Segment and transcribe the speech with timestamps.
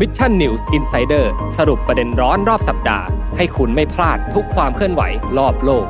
[0.00, 1.26] Mission News Insider
[1.58, 5.02] สรุปประเด็นร้อนรอบสัปดาห์ ให้คุณไม่พลาดทุกความเคลื่อนไหว
[5.38, 5.86] รอบโลก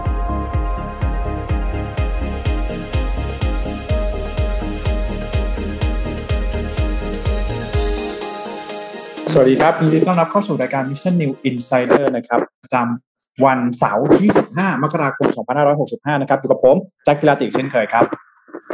[9.32, 15.28] สวัสดีครับยินดีต้อนรับเข้าสู่รายการ Mission New Insider นะครับประจำวันเสาร์ที่ 15 มกราคม
[15.74, 18.04] 2565 นะครับอยู่กับผมแจ็คกิลาติกเช่นเคยครับ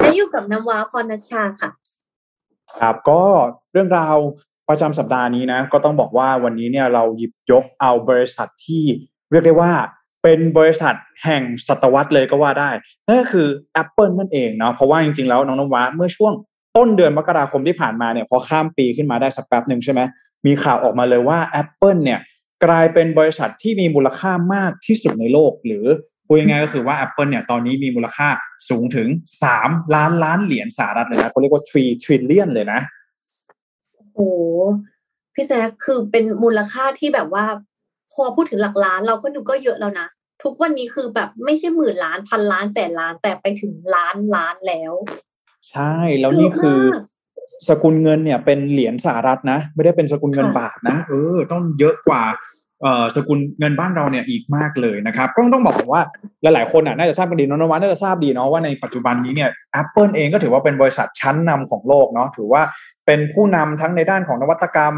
[0.00, 1.70] และอยู่กับน้ำว้าพรณชชาค่ะ
[2.80, 3.22] ครับก็
[3.72, 4.16] เรื่องราว
[4.71, 8.84] ประจำสัปดาห์นี้นะก็ต้องบอกว่าวันนี้เนี่ยเราหยิบยกเอาบริษัทที่
[9.30, 9.73] เรียกได้ว่า
[10.23, 12.70] เป็นบริษัทแห่งศตวรรษเลยก็ว่าได้
[13.06, 13.47] นั่นก็คือ
[13.83, 16.33] Apple นั่นเองเนาะเพราะว่าจริงๆแล้วน้องน้ำว้าเมื่อช่วง
[16.77, 20.01] ต้นเดือนมกราคมที่ผ่านมาเนี่ยพอข้ามปีขึ้นมาได้สักแป๊บหนึ่งใช่ไหม
[20.47, 22.20] มีข่าวออกมาเลยว่า Apple เนี่ย
[22.64, 25.84] กลายเป็นบริษัทที่มีมูลค่ามากที่สุดในโลก หรือ
[26.27, 28.28] พูดง่ายๆก็คือว่า Apple เนี่ยตอนนี้มีมูลค่า
[28.69, 29.09] สูงถึง
[29.50, 32.80] 3 ล้านล้านเหรียญสหรัฐเลยนะเขาเรียกว่า 3 trillion เลยนะ
[34.14, 34.28] โอ้
[35.34, 37.45] พี่แจ๊คคือเป็นมูลค่าที่แบบว่า
[38.14, 40.06] พอพูดถึงหลักล้านเราก็ดูก็เยอะแล้วนะ
[40.42, 44.92] ทุกวันนี้คือแบบไม่ใช่หมื่นล้านพันล้านแสนล้านแต่ไปถึงล้านล้านแล้ว
[45.70, 47.05] ใช่แล้วนี่คือเยอะมาก
[47.69, 52.50] สกุลเงินเนี่ยเป็นเหรียญสหรัฐนะ ไม่ได้เป็นสกุลเงินค่ะบาทนะเออต้องเยอะกว่าเอ่อ
[53.17, 56.03] สกุลเงินบ้านเราเนี่ยอีกมากเลยนะครับก็ต้องบอกว่า
[56.42, 59.50] หลายๆคนอะน่าจะทราบกันดีน้องนวัดน่าจะทราบดีเนาะว่าในปัจจุบันนี้เนี่ย
[59.83, 62.62] Apple เองก็ถือว่าเป็นบริษัทชั้นนำของโลกเนาะถือว่า
[63.06, 64.95] เป็นผู้นำทั้งในด้านของนวัตกรรม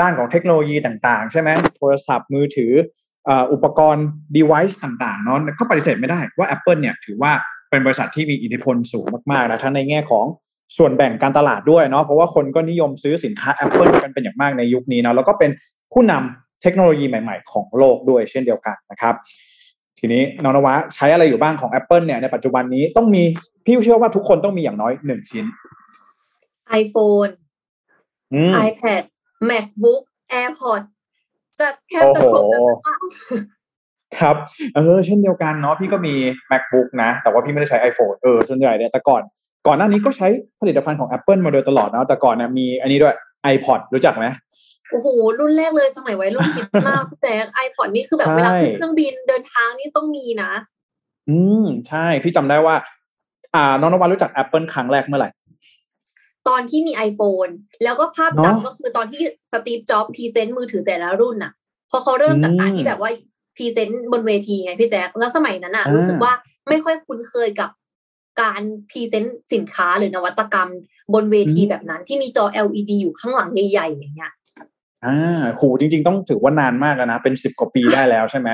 [0.00, 2.72] ด้านของเทคโนโลยีต่างๆ ใช่ไหมโทรศัพท์มือถือ
[3.52, 7.32] อุปกรณ์ device ต่างๆเนาะก็ปฏิเสธไม่ได้ว่า Apple เนี่ยถือว่า
[7.70, 10.26] เป็นบริษัทที่มีอิทธิพลสูงมากๆนะทั้งในแง่ของ
[10.76, 15.50] ส่วนแบ่งการตลาดด้วยเนาะเพราะว่าคนก็นิยมซื้อสินค้า Apple กันเป็นอย่างมากในยุคนี้เนาะแล้วก็เป็น
[15.92, 19.14] ผู้นำ เทคโนโลยีใหม่ๆ ของโลกด้วยเช่นเดียวกันนะครับ
[19.98, 23.22] ทีนี้น้องนวะใช้อะไรอยู่บ้างของ Apple เนี่ยในปัจจุบันนี้ต้องมี
[23.64, 25.44] พี่เชื่อว่าทุกคนต้องมีอย่างน้อยหนึ่งชิ้น
[26.82, 27.32] iPhone
[28.34, 29.02] อืม iPad
[29.50, 30.82] MacBook AirPod
[31.58, 32.96] จะแทบจะครบแล้วหรือเปล่า
[34.20, 34.36] ครับ
[34.76, 36.14] เออเช่นเดียวกันเนาะพี่ก็มี
[36.50, 39.22] macbook นะ แต่ว่าพี่ไม่ได้ใช้ iPhone เออส่วนใหญ่เนี่ยแต่ก่อน
[39.66, 40.28] ก่อนหน้านี้ก็ใช้
[40.60, 43.14] ผลิตภัณฑ์ของ Apple มาโดยตลอดเนาะแต่ก่อนเนี่ยมีอันนี้ด้วย
[43.54, 44.26] iPod รู้จักไหม
[44.90, 45.08] โอ้โห
[45.40, 50.50] รุ่นแรกเลยสมัยวัยรุ่นฮิตมากพี่แจ๊ค iPod นี่คือแบบใช่เวลาขึ้นเครื่องบินเดินทางนี่ต้องมีนะ
[51.28, 52.76] อืมใช่ พี่จำได้ว่า
[53.54, 55.30] อ่า น้องนวัลรู้จัก Apple ครั้งแรกเมื่อไหร่
[56.48, 57.52] ตอนที่มี iPhone
[57.84, 59.22] แล้วก็ภาพเนอะจำก็คือตอนที่
[59.52, 61.52] สตีฟจ็อบ present มือถือแต่ละรุ่นน่ะ
[61.90, 63.10] พอเขาเริ่มจากการอืมที่แบบว่า
[63.56, 66.32] present บนเวทีไงพี่แจ๊คแล้วสมัยนั้นอะอ่ารู้รู้สึกว่า
[66.68, 67.70] ไม่ค่อยคุ้นเคยกับ
[68.40, 70.70] การ present สินค้าหรือนวัตกรรม
[71.14, 74.32] บนเวทีแบบนั้นที่มีจอ LED อยู่ข้างหลังใหญ่ๆอย่างเงี้ย
[75.06, 78.48] อ่าโหจริง ๆ ต้องถือว่านานมากแล้วนะ เป็นสิบกว่าปีได้แล้วใช่ไหม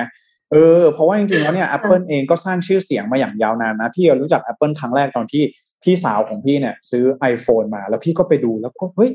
[0.51, 5.43] เออเพราะว่าจริงๆแล้วเนี่ย Apple เองก็สร้างชื่อเสียงมาอย่างยาวนานนะ พี่รู้จัก Apple ครั้งแรกตอนที่
[5.83, 7.03] พี่สาวของพี่เนี่ย ซื้อ
[7.33, 9.11] iPhone มาแล้วพี่ก็ไปดูแล้วก็เฮ้ย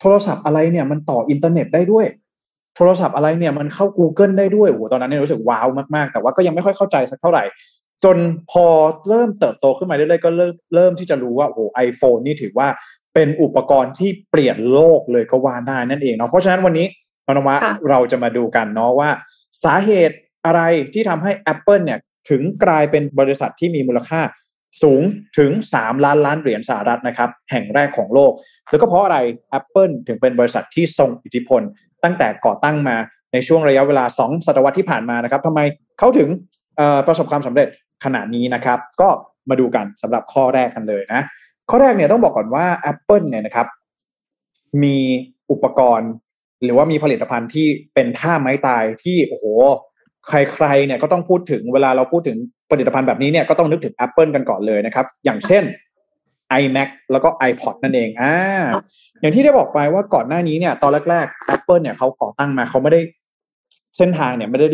[0.00, 2.06] โทรศัพท์อะไรเนี่ยมันต่ออินเทอร์เน็ตได้ด้วย
[2.76, 7.44] โทรศัพท์อะไรเนี่ยมันเข้า Google ได้ด้วยโอ้โหตอนนั้นเนี่ยรู้สึกว้าวมากๆ แต่ว่าก็ยังไม่ค่อยเข้าใจสักเท่าไหร่
[8.04, 8.16] จน
[8.50, 8.66] พอ
[9.08, 12.68] เริ่มเติบโตขึ้นมาเรื่อยๆก็เริ่มเริ่มที่จะรู้ว่าโอ้โหไอโฟนนี่ถือว่า
[13.14, 16.86] เป็นอุปกรณ์ที่เปลี่ยนโลกเลยก็ว่าได้นั่นเองเนาะเพราะฉะนั้นวันนี้
[17.26, 19.10] น้องนวะค่ะเราจะมาดูกันเนาะว่า
[19.64, 20.60] สาเหตุอะไร
[20.94, 21.98] ที่ทำให้ Apple เนี่ย
[22.30, 24.20] ถึงกลายเป็นบริษัทที่มีมูลค่า
[24.82, 25.02] สูง
[25.38, 28.32] ถึง 3 ล้านล้านเหรียญสหรัฐนะครับ แห่งแรกของโลก
[28.70, 29.18] แล้วก็เพราะอะไร
[29.58, 31.62] Apple ถึงเป็นบริษัทที่ทรงอิทธิพล
[32.04, 32.96] ตั้งแต่ก่อตั้งมา
[33.32, 35.60] ในช่วงระยะเวลา 2 ศตวรรษที่ผ่านมานะครับทำไม
[35.98, 36.28] เขาถึง
[36.76, 37.68] เอ่อประสบความสำเร็จ
[38.04, 39.08] ขนาดนี้นะครับ ก็
[39.48, 41.22] มาดูกันสำหรับข้อแรกกันเลยนะ
[41.74, 43.66] ข้อแรกเนี่ยต้องบอกก่อนว่า Apple เนี่ยนะครับ
[44.82, 44.96] มี
[45.50, 46.10] อุปกรณ์
[46.64, 49.44] หรือว่ามีผลิตภัณฑ์ที่เป็นท่าไม้ตายที่โอ้โห
[50.28, 52.36] ใครๆเนี่ยก็ต้องพูดถึงเวลาเราพูดถึง
[52.70, 55.62] ผลิตภัณฑ์แบบนี้เนี่ยก็ต้องนึกถึง Apple กันก่อนเลยนะครับ อย่างเช่น
[56.60, 58.34] iMac แล้วก็ iPod นั่นเองอ่า
[59.20, 63.00] อย่างที่ได้บอกไปว่าก่อนหน้านี้เนี่ยตอนแรกๆ Apple เนี่ยเขาก่อตั้งมาเขาไม่ได้
[63.98, 64.66] เส้นทางเนี่ยไม่ได้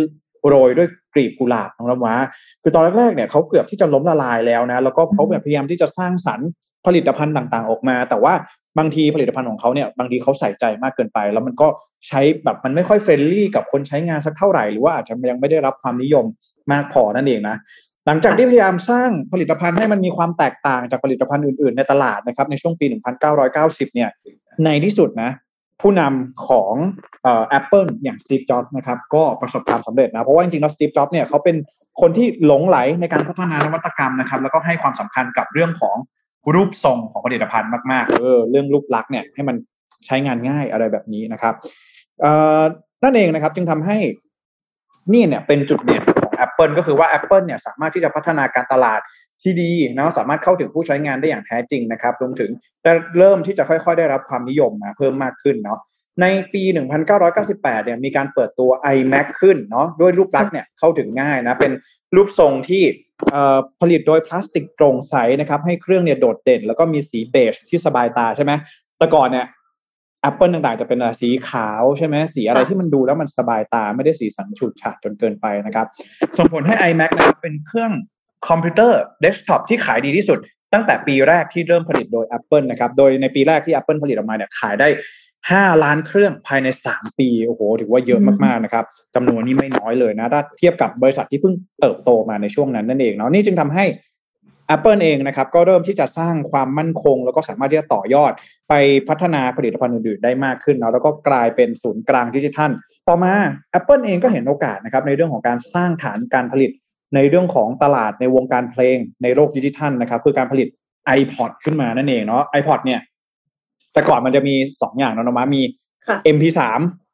[0.49, 2.17] โรยด้วยกลีบกุหลาบของเราว่า
[2.63, 6.49] คือตอนแรกๆเนี่ยเขาเกือบที่จะล้มละลายแล้วนะ แล้วก็เขาแบบพยายามที่จะสร้างสรรค์
[6.89, 8.35] ผลิตภัณฑ์ต่างๆ ออกมา แต่ว่า
[8.79, 11.69] บางทีผลิตภัณฑ์ของเขาเนี่ยบางทีเขาใส่ใจมากเกินไป แล้วมันก็
[12.09, 16.25] ใช้แบบมันไม่ค่อยเฟรนลี่กับคนใช้งานสักเท่าไหร่หรือว่าอาจจะยังไม่ได้รับความนิยม
[16.73, 17.57] มากพอนั่นเองนะ
[18.07, 22.87] หลังจากที่พยายามสร้างผลิตภัณฑ์ให้มันมีความแตกต่างจากผลิตภัณฑ์อื่นๆ ในตลาดนะครับในช่วงปี
[23.41, 24.11] 1990 เนี่ย
[24.65, 25.31] ในที่สุดนะ
[25.81, 26.75] ผู้นำของ
[27.23, 31.57] เอ่อ Apple อย่างสตีฟจ็อบส์นะครับก็ประสบความสำเร็จนะเพราะว่าจริงๆแล้วสตีฟจ็อบส์เนี่ยเขาเป็น
[32.01, 35.97] คนที่หลงไหลในการพัฒนานวัตกรรมนะครับแล้วก็ให้ความสำคัญกับเรื่องของ
[36.55, 39.57] รูปทรงของผลิตภัณฑ์มากๆเออเรื่องรูปลักษณ์เนี่ยให้มัน
[40.07, 41.55] ใช้งานง่ายอะไรแบบนี้นะครับ
[43.03, 43.97] นั่นเองนะครับจึงทำให้
[45.13, 49.01] นี่เนี่ยเป็นจุดเด่นของ Apple ก็คือว่า Apple เนี่ยสามารถที่จะพัฒนาการตลาด
[49.43, 52.51] ที่ดีนะสามารถเข้าถึงผู้ใช้งานได้อย่างแท้จริงนะครับรวมถึง
[52.83, 55.81] ได้เริ่มที่จะค่อยๆ ได้รับความนิยมมาเพิ่มมากขึ้นเนาะ
[56.21, 56.63] ในปี
[57.25, 61.73] 1998 เนี่ยมีการเปิดตัว iMac ขึ้นเนาะด้วยรูปลักษณ์เนี่ยเข้าถึงง่ายนะเป็น
[62.17, 62.83] รูปทรงที่
[63.81, 68.53] ผลิตโดยพลาสติกโปร่งใสนะครับให้เครื่องเนี่ยโดดเด่น แล้วก็มีสีเบจที่สบายตาใช่ไหม
[68.99, 69.47] แต่ก่อนเนี่ย
[70.29, 75.87] Apple ต่างๆ จะเป็นสีขาวใช่ไหมสีอะไรที่มันดูแล้วมันสบายตาไม่ได้สีสันฉูดฉาดจนเกินไปนะครับ
[76.39, 77.93] ส่งผลให้ iMac นะครับเป็นเครื่อง
[78.49, 80.39] คอมพิวเตอร์เดสก์ท็อปที่ขายดีที่สุด
[80.75, 84.89] ตั้งแต่ปีแรกที่เริ่มผลิตโดย Apple นะครับ โดยในปีแรกที่ Apple ผลิตออกมาเนี่ยขายได้
[85.51, 93.85] ห้าล้านเครื่องภายในสามปีโอ้โหถือว่าเยอะมากๆนะครับจำนวนนี้ไม่น้อยเลยนะถ้าเทียบกับบริษัทที่เพิ่งเติบโตมาในช่วงนั้นนั่นเองเนาะนี่จึงทำให้
[94.75, 98.33] Apple เองนะครับก็เริ่มที่จะสร้างความมั่นคง แล้วก็สามารถที่จะต่อยอด
[98.69, 98.75] ไป
[99.09, 102.71] พัฒนาผลิตภัณฑ์อื่นๆได้มากขึ้นเนาะแล้วก็กลายเป็นศูนย์กลางดิจิทัล
[103.09, 103.35] ต่อมา
[103.79, 106.71] Apple เองก็เห็นโอกาสนะครับในเรื่องของการสร้างฐานการผลิต
[107.15, 110.69] ในเรื่องของตลาดในวงการเพลงในโลกดิจิทัลนะครับคือการผลิต
[111.19, 113.01] iPod ขึ้นมานั่นเองเนาะ iPod เนี่ย
[113.99, 115.63] แต่ก่อนมันจะมีสองอย่างนนวะมี
[116.37, 116.61] MP3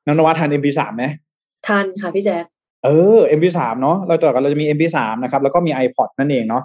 [0.06, 1.04] นนวะทัน MP3 ไหม
[1.66, 2.44] ทันค่ะพี่แจ๊ค
[2.84, 6.62] เออ MP3 เนาะเราจะเราจะมี MP3 นะครับแล้วก็มี iPod นั่นเองเนาะ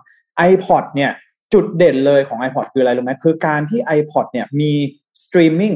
[0.51, 1.11] iPod เนี่ย
[1.53, 4.71] จุดเด่นเลยของ iPod คืออะไรรู้ไหมคือการที่ iPod เนี่ยมี
[5.23, 5.73] สตรีมมิ่ง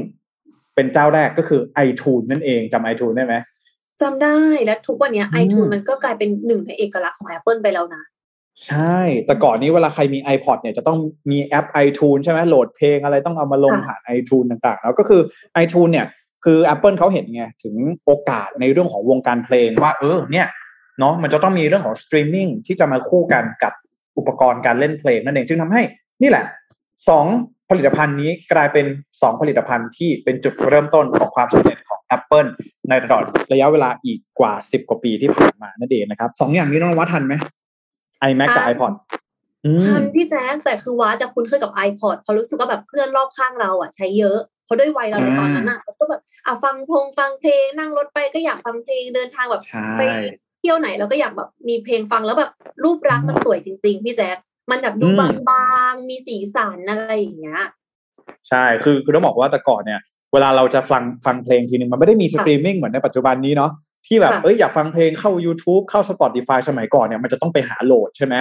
[0.74, 3.34] เป็นเจ้าแรกก็คือ iTunes นั่นเองจำ iTunes ได้ไหม
[4.02, 8.02] จำได้และทุกวันนี้ iTunes มันก็กลายเป็นหนึ่งในเอกลักษณ์ของ Apple ไปแล้วนะ
[8.66, 10.98] ใช่ แต่ก่อนนี้เวลาใครมี iPod เนี่ยจะต้อง
[11.30, 15.20] มีแอป iTunes ใช่ไหมโหลดเพลงอะไรต้องเอามาลงผ่าน iTunes ต่างๆ แล้วก็คือ
[15.62, 16.06] iTunes เนี่ย
[16.44, 17.74] คือ Apple เขาเห็นไง ถึง
[18.04, 20.46] โอกาสในเรื่องของวงการเพลงว่าเออเนี่ย
[20.98, 23.72] เนาะมันจะต้องมีเรื่องของสตรีมมิ่งที่จะมาคู่กันกับ
[24.18, 25.82] อุปกรณ์การเล่นเพลงนั่นเองจึงทำให้
[26.22, 26.44] นี่แหละ
[27.08, 27.26] สอง
[27.70, 28.86] ผลิตภัณฑ์นี้กลายเป็น
[29.22, 32.48] สองผลิตภัณฑ์ที่เป็นจุดเริ่มต้นของความสำเร็จของ Apple
[32.88, 37.34] ในตลอดระยะเวลาอีกกว่าสิบกว่าปีที่ผ่านมานั่นเองนะครับสองอย่างนี้น้องวัดทันไหม
[38.28, 38.92] iMac กับ iPod
[39.86, 49.62] ทันพี่แจ๊คแต่คือว้าจะคุ้นเคยกับ iPod พอรู้สึกว่าแบบเพื่อนรอบข้างเราอะใช้เยอะเพราะด้วยวัยเราในตอนนั้นอะก็แบบอะฟังพงฟังเพลงนั่งรถไปก็อยากฟังเพลงเดินทางแบบ
[49.98, 50.02] ไป
[50.60, 52.50] เที่ยวไหนเราก็อยากแบบมีเพลงฟังแล้วแบบ
[52.84, 54.36] รูปลักษณ์มันสวยจริง ๆ พี่แจ๊ค
[54.70, 55.28] มันแบบดูบา
[55.90, 57.62] งๆมีสีสันอะไรอย่างเงี้ย
[58.48, 60.00] ใช่คือคือต้องบอกว่าแต่ก่อนเนี่ย
[60.32, 63.70] เวลาเราจะฟังฟังเพลงทีนึงมันไม่ได้มีสตรีมมิ่งเหมือนในปัจจุบันนี้เนาะ
[64.06, 68.34] ที่แบบเอ้ยอยากฟังเพลงเข้า YouTube เข้า Spotify สมัยก่อนเนี่ยมันจะต้องไปหาโหลดใช่ไหม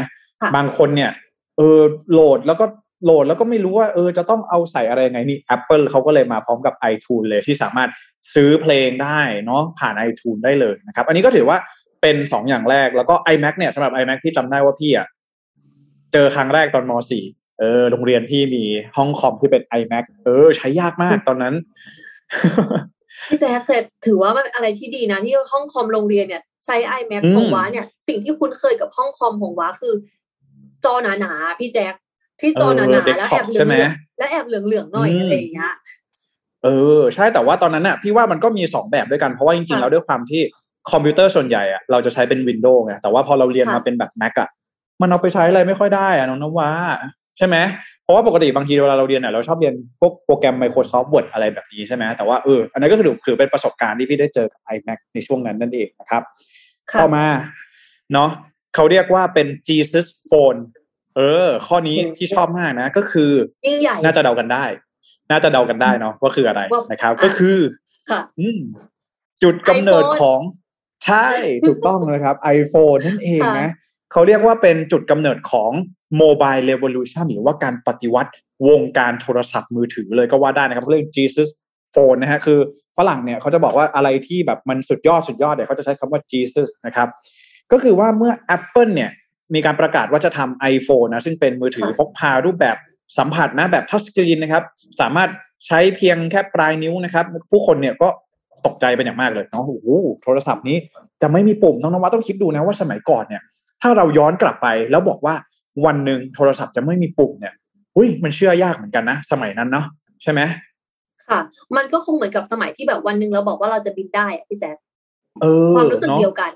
[0.56, 1.12] บางคนเนี่ย
[1.57, 1.80] เออ
[2.13, 2.65] โหลดแล้วก็
[3.04, 7.89] โหลดแล้วก็ไม่รู้ว่าเออจะต้องเอาใส่อะไรไงนี่ Apple เขาก็เลยมาพร้อมกับ iTunes เลยที่สามารถ
[8.33, 11.57] ซื้อเพลงได้เนาะผ่าน iTunes ได้เลยนะครับ อันนี้ก็ถือว่า
[12.01, 15.07] เป็นสองอย่างแรกแล้วก็ iMac เนี่ยสำหรับ iMac พี่จำได้ว่าพี่อะ
[16.13, 16.92] เจอครั้งแรกตอนม
[17.25, 18.63] .4 เออโรงเรียนพี่มี
[18.98, 21.56] ห้องคอมที่เป็น iMac เออ ใช้ยากมากตอนนั้น
[23.30, 29.94] พี่แจ๊คแต่ถือว่ามันอะไรที่ดีนะ ที่ห้องคอมโรงเรียนเนี่ย ใช้ iMac ของว้าเนี่ย สิ่งที่คุ้นเคยกับห้องคอมของว้าคือ
[30.86, 31.94] จอหนาๆพี่แจ๊ค
[32.42, 33.68] ที่จอหนาๆแล้วแอบเหลือง
[34.18, 35.74] แล้วแอบเหลืองๆหน่อยอะไรอย่างเงี้ย
[36.63, 36.68] เอ
[36.98, 40.42] อใช่แต่ว่าตอนนั้นน่ะพี่ว่ามันก็มีสองแบบด้วยกันเพราะว่าจริงๆแล้วด้วยความที่
[40.92, 44.50] คอมพิวเตอร์ส่วนใหญ่อะเราจะใช้เป็นวินโดว์ไงแต่ว่าพอเราเรียนมาเป็นแบบ Mac อะ
[45.01, 46.71] มันเอาไปใช้อะไรไม่ค่อยได้อะน้องนว่า
[47.38, 47.58] ใช่ไหม
[48.04, 56.24] เพราะว่าปกติบางทีเวลาเราเรียนเนี่ยเราชอบเรียนพวกโปรแกรม Microsoft Word อะไรแบบนี้ใช่ไหมแต่ว่าเอออันนั้นก็คือถือเป็นประสบการณ์ที่พี่ได้เจอกับ iMac ในช่วงนั้นนั่นเองนะครับ
[57.00, 57.26] ต่อมา
[58.14, 58.30] เนาะ
[58.76, 60.60] เขาเรียกว่าเป็น Jesus Phone
[61.18, 63.32] เออ ข้อนี้ที่ชอบมากนะ ก็คือ
[63.66, 64.66] ยิ่งใหญ่น่าจะเดากันได้
[65.32, 67.58] น่าจะเดากันได้เนาะว่าคืออะไรนะครับ ก็คือ
[68.12, 68.60] ค่ะอืม
[69.44, 70.40] จุดกำเนิดของ
[71.06, 71.28] ใช่
[71.68, 73.70] ถูกต้องนะครับ iPhone นั่นเองนะ
[74.13, 75.72] เขาเรียกว่าเป็นจุดกำเนิดของ
[76.17, 78.32] โมบายเร v o l u t i o n หรือว่าการปฏิวัติ
[78.70, 81.50] วงการโทรศัพท์มือถือเลยก็ว่าได้นะครับเรื่อง Jesus
[81.93, 82.60] Phone นะฮะคือ
[82.98, 87.08] ฝรั่งเนี่ยเขาจะบอกว่าอะไรที่แบบมันสุดยอดสุดยอดเนี่ยเขาจะใช้คำว่า Jesus นะครับ
[87.72, 89.10] ก็คือว่าเมื่อ Apple เนี่ย
[89.53, 92.77] มีการประกาศว่าจะทำ iPhone นะซึ่งเป็นมือถือพกพารูปแบบ
[93.17, 94.63] สัมผัสนะแบบทัชสกรีนนะครับ
[95.01, 95.29] สามารถ
[95.67, 98.08] ใช้เพียงแค่ปลายนิ้วนะครับ ผู้คนเนี่ยก็
[98.65, 99.89] ตกใจเป็นอย่างมากเลยเนาะโอ้โห
[100.24, 100.77] โทรศัพท์นี้
[101.22, 103.41] จะไม่มีปุ่มน้องนวัดต้องคิดดูนะว่าสมัยก่อนเนี่ย
[103.86, 105.36] ถ้าเราย้อนกลับไปแล้วบอกว่า
[105.86, 107.54] วันหนึ่งโทรศัพท์จะไม่มีปุ่มเนี่ย
[107.98, 109.86] อุ้ยมันเชื่อยากเหมือนกันนะ สมัยนั้นเนาะ
[110.24, 110.42] ใช่ไหม
[111.28, 111.40] ค่ะ
[111.75, 114.78] มันก็คงเหมือนกับสมัยที่แบบวันหนึ่งเราบอกว่าเราจะบินได้อะพี่แจ๊ค
[115.42, 116.52] เออความรู้สึกเดียวกัน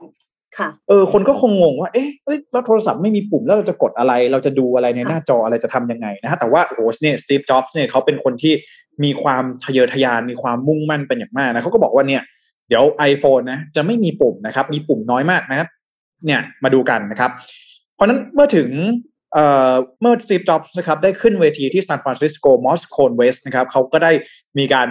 [0.58, 2.10] ค่ะ เออ คนก็คงงงว่า เอ๊ะ
[2.52, 8.54] แล้วโทรศัพท์ไม่มีปุ่มแล้วเราจะกดอะไร เราจะดูอะไรในหน้าจออะไรจะทำยังไงนะฮะแต่ว่าโอ้เนี่ยสตีฟจ็อบส์เนี่ยเขาเป็นคนที่
[9.04, 12.22] มีความทะเยอทะยานมีความมุ่งมั่นเป็นอย่างมากนะเขาก็บอกว่าเนี่ย
[12.68, 15.68] เดี๋ยว iPhone นะจะไม่มีปุ่มนะครับ มีปุ่มน้อยมากนะครับ
[16.26, 17.32] เนี่ยมาดูกันนะครับ
[17.96, 18.70] เพราะนั้นเมื่อถึง
[20.02, 24.12] เมื่อสตีฟจ็อบส์นะครับได้ขึ้นเวทีที่ซานฟรานซิสโก Moscone West นะครับเขาก็ได้
[24.58, 24.88] มีการ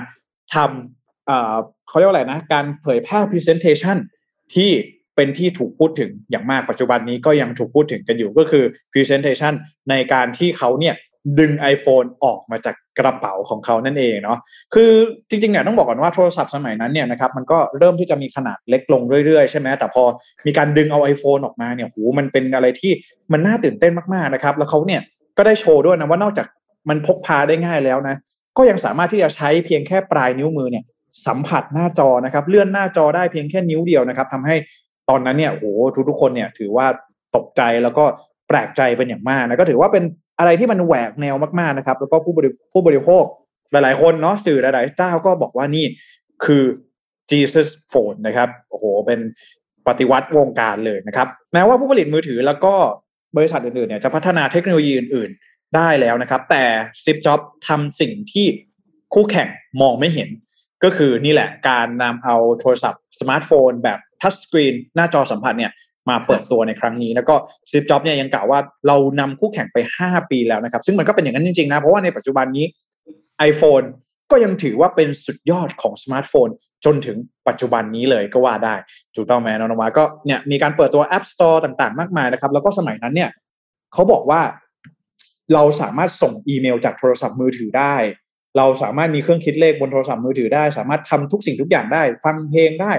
[0.54, 3.96] ทำเขาเรียกว่าอะไรนะ การเผยแพร่ presentation
[4.54, 4.70] ที่
[5.16, 9.52] เป็นที่ถูกพูดถึงอย่างมากปัจจุบันนี้ก็ยังถูกพูดถึงกันอยู่ก็คือ presentation
[9.90, 10.94] ในการที่เขาเนี่ย
[11.38, 14.38] ดึง iPhone ออกมาจากกระเป๋าของเขานั่นเองเนาะ
[14.74, 14.90] คือ
[15.28, 20.02] จริงๆเนี่ยต้องบอกก่อนว่าโทรศัพท์สมัยนั้นเนี่ยนะครับมันก็เริ่มที่จะมีขนาดเล็กลงเรื่อยๆ ใช่ไหมแต่พอ
[20.46, 22.92] มีการดึงเอา iPhone ออกมาเนี่ยโหมันเป็นอะไรที่
[23.32, 25.02] มันน่าตื่นเต้นมากๆนะครับแล้วเขาเนี่ย
[25.38, 26.46] ก็ได้โชว์ด้วยนะว่านอกจาก
[26.88, 28.16] มันพกพาได้ง่ายแล้วนะ
[28.56, 30.84] ก็ยังสามารถที่จะใช้เพียงแค่ปลายนิ้วมือเนี่ย
[31.26, 34.56] สัมผัสหน้าจอนะครับเลื่อนหน้าจอได้เพียงแค่นิ้วเดียวนะครับทำให้
[35.08, 35.64] ตอนนั้นเนี่ยโห
[36.08, 36.86] ทุกๆคนเนี่ยถือว่า
[37.36, 38.04] ตกใจแล้วก็
[38.48, 40.04] แปลกใจเป็นอย่างมากนะก็ถือว่าเป็น
[40.38, 43.24] อะไรที่มันแหวกแนวมากๆนะครับ แล้วก็ผู้บริผู้บริโภค
[43.72, 45.84] หลายๆ คนเนาะสื่อหลายๆเจ้าก็บอกว่านี่
[46.44, 46.62] คือ
[47.30, 49.20] Jesus Phone นะครับโอ้โหเป็น
[49.88, 52.74] ปฏิวัติวงการเลยนะครับแม้ว่าผู้ผลิตมือถือแล้วก็
[53.36, 56.64] บริษัทอื่นๆเนี่ยจะพัฒนาเทคโนโลยีอื่น ๆ ได้แล้วนะครับ แต่
[57.04, 58.46] สตีฟจ็อบทำสิ่งที่
[59.14, 59.48] คู่แข่ง
[59.80, 60.28] มองไม่เห็น
[60.84, 65.72] ก็คือนี่แหละการนำเอาโทรศัพท์สมาร์ทโฟนแบบ touch screen หน้าจอสัมผัสเนี่ย
[66.08, 67.34] มาเปิดตัวในครั้งนี้ แล้วก็
[67.70, 72.66] สตีฟจ็อบเนี่ยยังกล่าวว่าเรานำคู่แข่งไป 5 ปีแล้วนะครับ ซึ่งมันก็เป็นอย่างนั้นจริงๆนะเพราะว่าในปัจจุบันนี้
[73.50, 73.86] iPhone
[74.30, 76.48] ก็ยังถือว่าเป็นสุดยอดของสมาร์ทโฟน
[76.84, 77.16] จนถึง
[77.48, 78.74] ปัจจุบันนี้เลยก็ว่าได้
[79.16, 83.30] ถูกต้องไหมน้องนวาก็เนี่ยมีการเปิดตัว App Store ต่างๆ มากมายนะครับ แล้วก็สมัยนั้นเนี่ย
[83.92, 84.40] เขาบอกว่า
[85.54, 87.94] เราสามารถส่งอีเมลจากโทรศัพท์มือถือได้
[88.56, 92.92] เราสามารถมีเครื่องคิดเลขบนโทรศัพท์มือถือได้ สามารถทำทุกสิ่งทุกอย่างได้ ฟังเพลงได้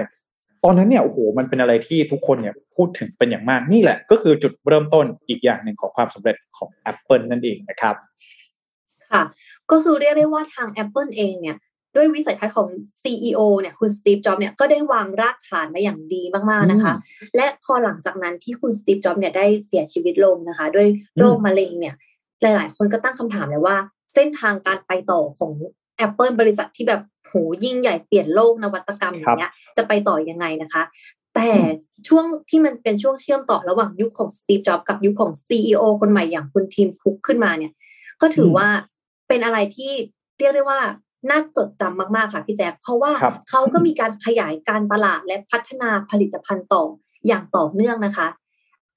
[0.64, 7.94] ตอนนั้นเนี่ยโอ้โหมันเป็นอะไรที่ทุกคนเนี่ยพูดถึงเป็นอย่างมากนี่แหละ ก็คือจุดเริ่มต้นอีกอย่างหนึ่งของความสำเร็จของ Apple นั่นเองนะครับ
[9.10, 9.22] ค่ะ
[9.70, 11.56] ก็คือเรียกได้ว่าทาง Apple เองเนี่ย
[11.96, 12.68] ด้วยวิสัยทัศน์ของ
[13.02, 16.94] CEO เนี่ยคุณสตีฟจ็อบเนี่ยก็ได้วางรากฐานมาอย่างดีมากๆนะคะ
[17.36, 20.88] และพอหลังจากนั้นที่คุณสตีฟจ็อบเนี่ยได้เสียชีวิตลงนะคะ ด้วย
[21.18, 21.94] โรคมะเร็งเนี่ย
[22.42, 23.76] หลายๆ คนก็ตั้งคำถามเลยว่า
[24.14, 25.52] เส้นทางการไปต่อของ
[26.06, 30.82] Apple บริษัทที่แบบ โหยิ่งใหญ่เปลี่ยนโลกนวัตกรรมอย่างเงี้ยจะไปต่อยังไงนะคะ
[31.34, 31.50] แต่
[32.08, 37.72] ช่วงที่มันเป็นช่วงเชื่อมต่อระหว่างยุคของสตีฟจ็อบกับยุคของ CEO คนใหม่อย่างคุณทีมคุกขึ้นมาเนี่ย
[38.20, 38.68] ก็ถือว่า
[39.28, 39.92] เป็นอะไรที่
[40.38, 40.80] เรียกได้ว่า
[41.30, 43.12] น่าจดจำมากๆค่ะพี่แจ๊คเพราะว่า
[43.50, 46.82] เขาก็มีการขยายการตลาดและพัฒนาผลิตภัณฑ์ต่อ
[47.26, 48.28] อย่างต่อเนื่องนะคะ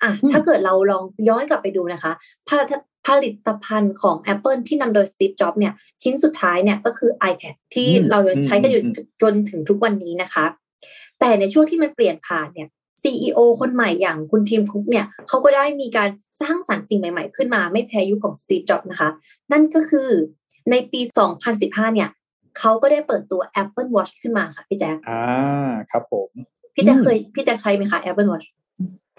[0.04, 2.12] อะถ้าเกิดเราลองย้อนกลับไปดูนะคะ
[3.08, 8.84] ผลิตภัณฑ์ของ Apple ที่นำโดย Steve Jobs เนี่ยชิ้นสุดท้ายเนี่ยก็คือ iPad ที่เราใช้กันอยู่
[9.22, 10.46] จนถึงทุกวันนี้นะคะ
[11.20, 12.70] แต่ในช่วงที่มันเปลี่ยนผ่านเนี่ย
[13.02, 16.10] CEO คนใหม่อย่างคุณทีมคุกเนี่ยเขาก็ได้มีการ
[16.42, 19.10] สร้างสรรค์สิ่งใหม่ๆ ขึ้นมาไม่แพ้ยุคของ Steve Jobs นะคะ
[19.52, 20.10] นั่นก็คือ
[20.72, 21.02] ในปี
[21.48, 22.10] 2015 เนี่ย
[22.58, 26.30] เขาก็ได้เปิดตัว Apple Watch ขึ้นมาค่ะพี่แจ๊คอ่าครับผม
[26.76, 28.48] พี่แจ๊คเคยพี่แจ๊คใช้ไหมคะ Apple Watch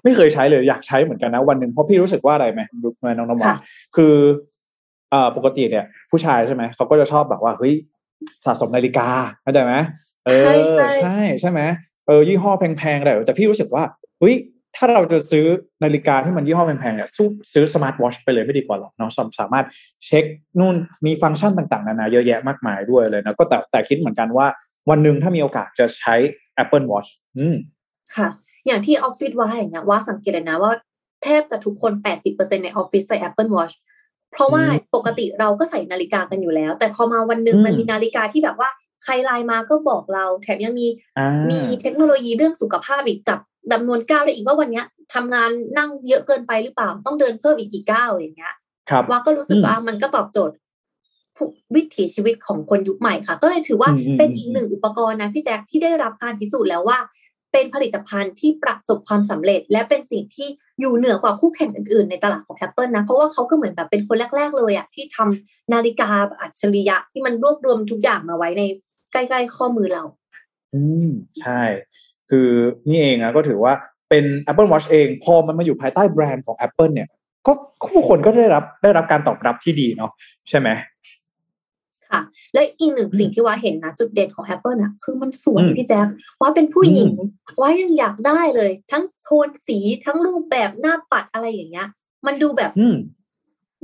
[0.05, 3.55] ไม่เคยใช้เลยอยากใช้เหมือนกันนะวันหนึ่งเพราะพี่รู้สึกว่าอะไรไหมดูมาน้องน้ำว่า
[3.97, 4.15] คือ
[5.13, 7.75] อ่าปกติเนี่ย ผู้ชายใช่ไหมเขาก็จะชอบแบบว่าเฮ้ย
[8.45, 9.09] สะสมนาฬิกา
[9.43, 9.75] เข้าใจไหม
[10.27, 11.61] เออใช่ใช่ไหม
[12.07, 13.85] เออยี่ห้อแพงๆแต่แต่พี่รู้สึกว่า
[14.21, 14.35] เฮ้ย
[14.77, 15.45] ถ้าเราจะซื้อ
[15.85, 17.09] นาฬิกาที่มันยี่ห้อแพงๆเนี่ย
[17.53, 19.67] ซื้อ smart watch ไปเลยไม่ดีกว่าหรอกเนาะสามารถ
[20.07, 20.25] เช็ก
[20.59, 24.47] นู่นมีฟังก์ชันต่างๆนานาเยอะแยะมากมายด้วยเลยนะก็แต่แต่คิดเหมือนกันว่า
[24.91, 26.15] วันหนึ่งถ้ามีโอกาสจะใช้
[26.63, 27.57] Apple Watch อืม
[28.17, 28.29] ค่ะ
[28.67, 30.73] อย่างที่ออฟฟิศว่าอย่างเงี้ยว่าสังเกตเลยนะว่า
[31.23, 31.93] แทบจะทุกคน
[32.29, 33.75] 80%ในออฟฟิศใส่ Apple Watch
[34.33, 34.63] เพราะว่า
[34.95, 38.71] ปกติเราก็ใส่นาฬิกากันอยู่แล้ว แต่พอมาวันหนึ่งมันมีนาฬิกาที่แบบว่า
[39.05, 40.87] ใครไลน์มาก็บอกเรา แถมยังมี
[41.51, 43.39] มีเทคโนโลยีเรื่องสุขภาพอีกจับ
[43.73, 48.55] ดำนวนก้าวได้อีกว่าวันเนี้ยทำงานนั่งเยอะเกินไปหรือเปล่าต้องเดินเพิ่มอีกกี่ก้าวอย่างเงี้ย
[49.11, 50.55] ว่าก็รู้สึกว่ามันก็ตอบโจทย์
[51.75, 56.99] วิถีชีวิตของคนยุคใหม่ค่ะ ก็เลยถือว่าเป็นอีกหนึ่งอุปกรณ์นะพี่แจ๊คที่ได้รับการพิสูจน์แล้วว่า
[57.53, 60.49] เป็นผลิตภัณฑ์ที่ประสบความสำเร็จ และเป็นสิ่งที่
[60.81, 66.09] อยู่เหนือกว่าคู่แข่งอื่นๆ ในตลาดของ Apple นะ เพราะว่าเขาก็เหมือนแบบเป็นคนแรก ๆ เลยอะที่ทำนาฬิกา
[66.41, 68.63] อัจฉริยะที่มันรวบรวมทุกอย่างมาไว้ใน
[69.13, 70.03] ใกล้ ๆ ข้อมือเรา
[70.75, 71.63] อืมใช่
[72.31, 72.49] คือ
[72.89, 73.73] นี่เองอะก็ถือว่า
[74.11, 77.09] เป็น Apple Watch เอง พอมันมาอยู่ภายใต้แบรนด์ของ Apple เนี่ย
[77.47, 77.53] ก็
[77.91, 80.11] ผู้คนก็ได้รับได้รับการตอบรับที่ดีเนาะ
[80.49, 80.69] ใช่ไหม
[82.13, 82.23] ค่ะ
[82.55, 86.07] และอีกหนึ่งสิ่งที่ว่าเห็นนะจุดเด่นของ Apple น่ะคือมันสวยพี่แจ๊ค
[86.41, 87.13] ว่าเป็นผู้หญิง
[87.61, 91.89] ว่ายังอยากได้เลย ทั้งโทนสีทั้งรูปแบบหน้าปัดอะไรอย่างเงี้ย
[92.27, 92.73] มันดูแบบ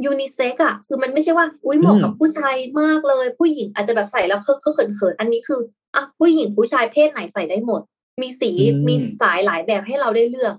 [0.05, 5.61] ยูนิเซ็กอะคือมันไม่ใช่ว่า อุ้ยเหมาะกับผู้ชายมากเลย ผู้หญิงอาจจะแบบใส่แล้วเคอะเขินเขินอันนี้คือ
[5.95, 7.83] อะผู้หญิงผู้ชายเพศไหนใส่ได้หมด
[8.23, 8.51] มีสี
[8.89, 10.55] มีสายหลายแบบให้เราได้เลือก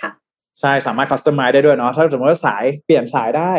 [0.00, 0.10] ค่ะ
[0.60, 3.52] ใช่สามารถ customize ได้ด้วยเนาะถ้าสมมติว่าสายเปลี่ยนสายได้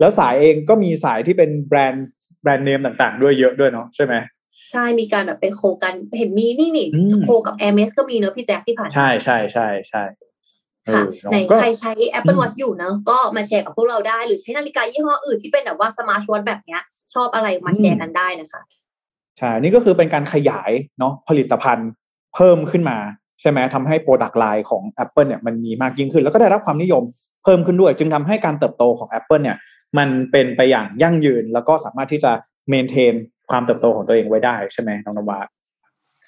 [0.00, 2.17] แล้วสายเองก็มีสายที่เป็นแบรนด์แบ
[2.48, 4.14] รนด์เนมต่างๆ ด้วยเยอะด้วยเนาะใช่ไหม
[4.72, 6.88] ใช่มีการแบบไป co กันเห็นมีนี่นี่
[7.24, 10.02] co กับ Hermès ก็มีเนอะพี่แจ็คที่ผ่านใช่ใช่ใช่ใช่
[10.94, 11.02] ค่ะ
[11.32, 16.82] ในใครใช้ Apple Watch อยู่เนาะก็มาแชร์กับพวกเราได้ หรือใช้นาฬิกายี่ห้ออื่นที่เป็นแบบว่า smart watch แบบเนี้ย
[17.14, 18.62] ชอบอะไรมาแชร์กันได้นะคะ
[19.38, 21.90] ใช่นี่ก็คือเป็นการขยายเนาะผลิตภัณฑ์
[22.34, 22.98] เพิ่มขึ้นมา
[23.40, 27.02] ใช่ไหมทำให้ product line ของ Apple เนี่ยมันมีมากยิ่งขึ้น แล้วก็ได้รับความนิยม
[27.44, 29.56] เพิ่มขึ้นด้วย จึงทำให้การเติบโตของ Apple เนี่ย
[29.98, 32.32] มันเป็นไปอย่างยั่งยืน แล้วก็สามารถที่จะ
[32.68, 33.14] maintain
[33.50, 35.40] ความเติบโตของตัวเองไว้ได้ใช่ไหมน้องนวา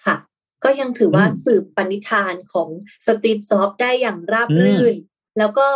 [0.04, 0.16] ค่ะ
[0.64, 2.68] ก็ยังถือว่าสืบปณิธานของ
[3.06, 4.94] สตีฟจ็อบได้อย่างราบรื่น
[5.38, 5.66] แล้วก็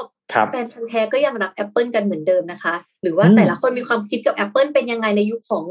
[0.50, 5.64] แฟนพันธ์แท้ก็ยังรัก Apple กันเหมือนเดิมนะคะ หรือว่าแต่ละคนมีความคิดกับ Apple เป็นยังไงในยุคของ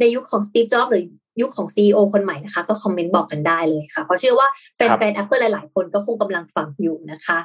[0.00, 1.04] ในยุคของสตีฟจ็อบหรือ
[1.40, 7.38] ยุคของ CEO คนใหม่นะคะ ก็คอมเมนต์บอกกันได้เลยค่ะ เพราะเชื่อว่าแฟนๆ Apple หลาย ๆ คนก็คงกำลังฟังอยู่นะคะ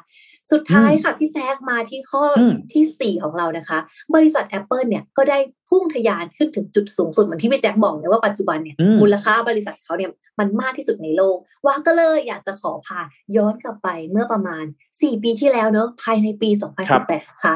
[0.52, 2.24] สุดท้ายค่ะพี่แซกมาที่ข้อ
[2.74, 3.80] ที่สี่ของเรานะคะ
[4.16, 5.38] บริษัท Apple เนี่ยก็ได้
[5.70, 13.00] พุ่งทะยานขึ้นถึงจุดสูงสุดเหมือนที่พี่แจ็คบอกเลยว่าปัจจุบันเนี่ยมูลค่าบริษัทเขาเนี่ยมันมากที่สุดในโลกว่าก็เลยอยากจะขอพา
[13.36, 16.50] ย้อนกลับไปเมื่อประมาณ 4 ปีที่แล้วเนอะภายในปี
[16.98, 17.56] 2018ค่ะ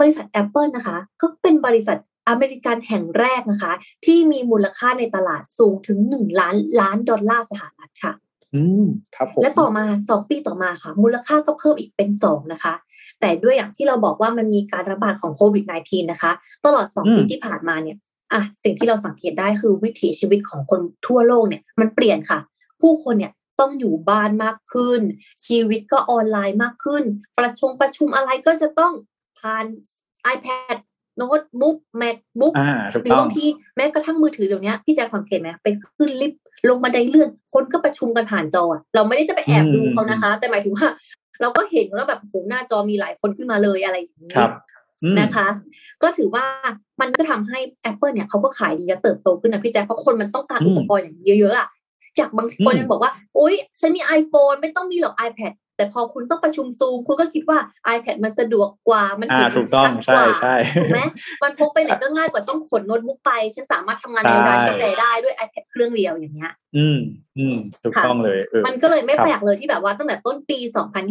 [0.00, 1.98] บริษัท Apple นะคะ ก็เป็นบริษัท
[2.28, 3.72] อเมริกันแห่งแรกนะคะ
[4.06, 8.12] ที่มีมูลค่าในตลาดสูงถึง 1 ล้านล้านดอลลาร์สหรัฐค่ะ
[8.54, 8.84] อืม
[9.16, 12.74] ครับผมและต่อมาสองปีต่อมาค่ะ มูลค่าก็เพิ่มอีกเป็นสองนะคะ
[13.20, 16.32] แต่ด้วยอย่างที่เราบอกว่ามันมีการระบาดของโควิด -19 นะคะ
[16.64, 17.96] ตลอดสองปีที่ผ่านมาเนี่ย
[18.32, 22.38] อะสิ่งที่เราสังเกตได้คือวิถีชีวิตของคนทั่วโลกเนี่ยมันเปลี่ยนค่ะ
[22.80, 25.00] ผู้คนเนี่ยต้องอยู่บ้านมากขึ้น
[25.46, 27.04] ชีวิตก็ออนไลน์มากขึ้น
[27.38, 28.92] ประชุมประชุมอะไรก็จะต้อง
[29.38, 29.64] ผ่าน
[30.34, 30.76] iPad
[31.16, 32.54] โน้ตบุ๊ก MacBook
[33.02, 33.44] หรือบางที
[33.76, 38.64] แม้กระทั่งมือถือเดี๋ยวนี้พี่จะสังเกตไหมไปขึ้นลิฟต์ลงบันไดเลื่อน คนก็ประชุมกันผ่านจอ
[38.94, 40.88] เราไม่ได้จะไปแอบดูเขานะคะ แต่หมายถึงว่า
[41.40, 44.30] เราก็เห็นแล้วแบบโหหน้าจอมีหลายคนขึ้นมาเลยอะไรอย่างนี้
[45.20, 45.46] นะคะ
[46.02, 46.44] ก็ถือว่า
[47.00, 47.58] มันก็ทำให้
[47.90, 51.68] Apple เนี่ยเขาก็ขายดีและเติบโตขึ้นนะพี่แจ๊คเพราะคนมันต้องการอุปกรณ์อย่างเยอะๆอะ
[52.18, 57.58] จากบางคนยังบอกว่า โอ๊ยฉันมี iPhone ไม่ต้องมีหรอก iPad แต่พอคุณต้องประชุมซูมคุณก็คิดว่า
[57.96, 61.00] iPad มันสะดวกกว่า มันถูกต้องใช่ใช่ถูกไหม
[61.42, 66.98] มันพกไปไหนก็ง่ายกว่าต้องขนโน้ตบุ๊กไป ฉันสามารถทำงานในร้านกาแฟได้ด้วย iPad เครื่องเดียวอย่างเงี้ย อืม
[67.38, 70.58] อืมถูกต้องเลยมันก็เลยไม่แปลกเลยที่แบบว่าตั้งแต่ต้นปี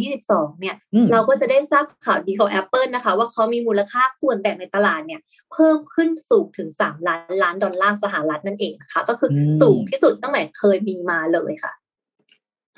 [0.04, 0.76] 2022 เนี่ย
[1.12, 5.20] เราก็จะได้ทราบข่าวดีของ Apple นะคะ ว่าเขามีมูลค่าส่วนแบ่งในตลาดเนี่ย
[5.52, 9.30] เพิ่มขึ้นสูงถึง 3 ล้านล้านดอลลาร์สหรัฐนั่นเองนะคะก็คือ
[9.62, 11.72] สูงที่สุดตั้งแต่เคยมีมาเลยค่ะ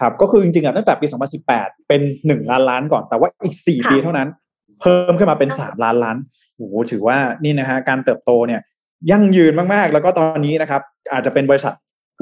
[0.01, 1.07] ครับก็คือจริงๆอะตั้งแต่ปี
[1.47, 4.29] 2018 เป็นหนึ่งล้านล้านก่อน แต่ว่าอีกสี่ปีเท่านั้น
[4.81, 6.17] เพิ่มขึ้นมาเป็นสามล้านล้าน
[6.57, 8.61] โอ้โหถือว่านี่นะฮะการเติบโตเนี่ย
[9.11, 11.75] ยั่งยืนมากๆ แล้วก็ตอนนี้นะครับ อาจจะเป็นบริษัท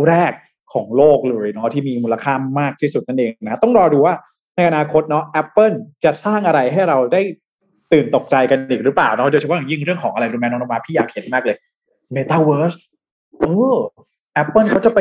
[0.08, 0.32] แรก
[0.72, 4.14] ของโลกเลยเนาะที่มีมูลค่ามากที่สุดนั่นเองนะต้องรอดูว่า
[4.56, 7.20] ในอนาคตเนาะ Apple จะสร้างอะไรให้เราได้
[7.92, 11.56] ตื่นตกใจกันอีกหรือเปล่าเนาะโดยเฉพาะอย่างยิ่งเรื่องของอะไรรู้ไหมน้องมาพี่อยากเห็นมากเลย
[12.14, 12.78] Metaverse
[13.38, 13.54] โอ้
[14.40, 15.00] Apple เขาจะไป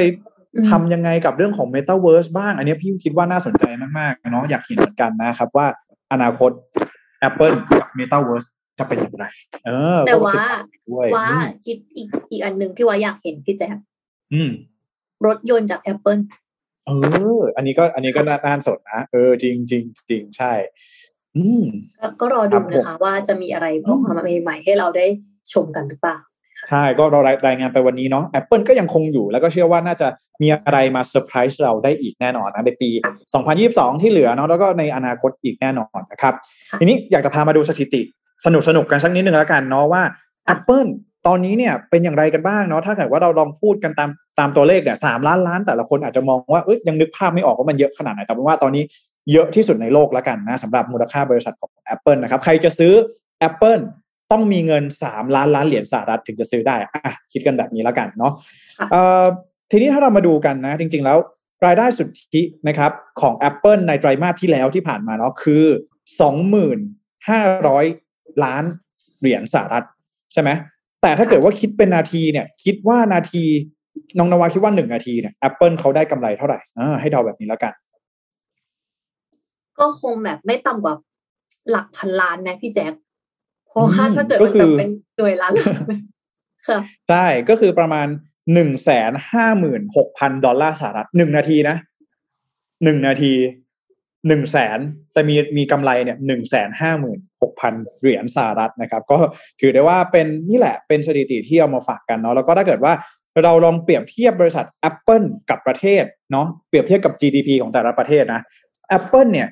[0.70, 3.64] ทำยังไงกับเรื่องของ Metaverse บ้าง อันนี้พี่คิดว่าน่าสนใจ
[4.00, 5.68] มากๆเนาะอยากเห็นเหมือนกันนะครับว่า
[6.12, 6.52] อนาคต
[7.28, 8.48] Apple กับ Metaverse
[8.80, 9.26] จะเป็นอย่างไร
[9.66, 10.34] เออ แต่ว่า
[11.16, 11.28] ว่า
[11.66, 13.78] คิดอีกอีกอันหนึ่งที่ว่าอยากเห็นพี่แจ๊ค
[15.26, 16.22] รถยนต์จาก Apple
[16.86, 16.92] เอ
[17.38, 20.54] อ อันนี้ก็อันนี้ก็น่าสนนะ เออ จริงจริงจริงใช่
[21.36, 21.64] อืม
[22.20, 25.06] ก็รอดูนะคะว่าจะมีอะไรออกมาใหม่ๆให้เราได้
[25.54, 26.18] ชมกันหรือเปล่า
[26.70, 30.08] ใช่ก็เรารายงานไปวันนี้เนาะ Apple ก็ยังคงอยู่ แล้วก็เชื่อว่าน่าจะ
[30.42, 32.90] มีอะไรมาเซอร์ไพรส์เราได้อีกแน่นอนนะในปี
[33.46, 36.34] 2022 ที่เหลือเนาะแล้วก็ในอนาคตอีกแน่นอนนะครับ
[36.80, 38.02] ทีนี้อยากจะพามาดูสถิติ
[38.46, 40.04] สนุกสนุกกันสักนิดนึงแล้วกันเนาะว่า
[40.54, 40.90] Apple
[41.28, 48.84] ตอนนี้เนี่ยเป็นอย่างไรกันบ้างเนาะถ้าเกิดว่าเราลองพูดกันตามตามตัวเลขเนี่ยสามล้านล้านแต่ละคนอาจจะมองว่าเอ้ยยังนึกภาพไม่ออกว่ามันเยอะขนาดไหนแต่ว่าตอนนี้
[49.32, 52.94] เยอะที่สุดในโลกแล้วกันนะสำหรับมูลค่าบริษัทของ Apple นะครับใครจะซื้อ
[53.48, 53.82] Apple
[54.32, 58.34] ต้องมีเงินสามล้านล้านเหรียญสหรัฐถึงจะซื้อได้อะคิดกันแบบนี้แล้วกันเนาะ
[59.72, 61.18] ทีนี้ถ้าเรามาดูกันนะ จริง ๆ แล้ว
[61.66, 62.92] รายได้สุทธินะครับ
[63.22, 65.64] ของ Apple ในไตรมาสที่แล้วที่ผ่านมาเนาะคือ
[66.22, 66.80] สองหมื่น
[67.30, 67.86] ห้าร้อย
[68.44, 68.64] ล้าน
[69.20, 69.86] เหรียญสหรัฐ
[70.34, 70.50] ใช่ไหม
[71.02, 73.44] แต่ถ้าเกิดว่าคิดเป็นนาทีเนี่ย คิดว่านาที
[74.18, 77.74] น้องนวาคิดว่าหนึ่งนาทีเนี่ย Apple เขาได้กำไรเท่าไหร่อ่าให้เดาแบบนี้แล้วกัน
[79.80, 80.96] ก็คงแบบไม่ต่ำกว่า
[81.70, 82.94] หลักพันล้านไหมพี่แจ๊ค
[83.72, 85.54] เพราะว่าถ้าเกิดมันแบบเป็นหน่วยล้าน
[86.68, 86.80] ค่ะ
[87.10, 88.08] ใช่ก็คือประมาณ
[88.54, 91.78] หนึ่งแสนห้าหมื่นหกพันดอลลาร์สหรัฐหนึ่งนาทีนะ
[92.84, 93.34] หนึ่งนาที
[94.28, 94.80] หนึ่งแสน
[95.14, 99.18] แต่มีมีกำไรเนี่ยหนึ่งแสนห้าหมื่นหกพันเหรียญสหรัฐนะครับ ก็
[99.60, 102.94] ถือได้ว่าเป็นนี่แหละเป็นสถิติที่เอามาฝากกันเนาะแล้วก็ถ้าเกิดว่า
[103.44, 108.42] เราลองเปรียบเทียบบริษัท Apple กับประเทศเนาะเปรียบเทียบกับ GDP ของแต่ละประเทศนะ
[108.98, 109.48] Apple เนี่ย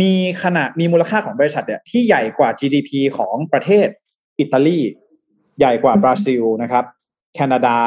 [0.00, 3.86] มีขนาดมีมูลค่าของบริษัทเนี่ยที่ใหญ่กว่า GDP ของประเทศ
[4.40, 4.80] อิตาลี
[5.58, 6.84] ใหญ่กว่าบราซิลนะครับ
[7.34, 7.78] แคนาดา